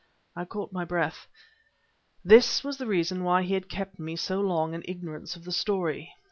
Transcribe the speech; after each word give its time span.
I 0.35 0.45
caught 0.45 0.71
my 0.73 0.83
breath. 0.83 1.27
This 2.25 2.63
was 2.63 2.77
the 2.77 2.87
reason 2.87 3.23
why 3.23 3.43
he 3.43 3.53
had 3.53 3.69
kept 3.69 3.99
me 3.99 4.15
so 4.15 4.39
long 4.41 4.73
in 4.73 4.81
ignorance 4.87 5.35
of 5.35 5.43
the 5.43 5.51
story. 5.51 6.11